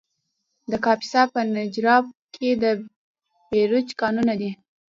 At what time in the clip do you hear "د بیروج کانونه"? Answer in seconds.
2.63-4.33